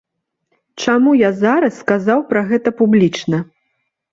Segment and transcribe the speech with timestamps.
[0.85, 3.37] Чаму я зараз сказаў пра гэта публічна?